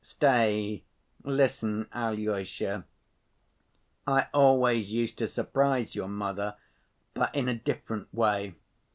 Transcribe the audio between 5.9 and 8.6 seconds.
your mother, but in a different way.